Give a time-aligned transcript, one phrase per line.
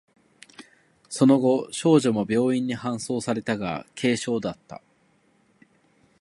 [1.09, 4.81] その後、少女も病院に搬送されたが、軽傷だった。